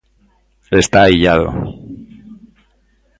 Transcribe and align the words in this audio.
Está 0.81 1.01
illado. 1.15 1.47